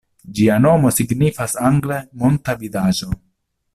Ĝia 0.37 0.55
nomo 0.61 0.91
signifas 0.95 1.55
angle 1.69 1.99
"monta 2.25 2.57
vidaĵo". 2.65 3.11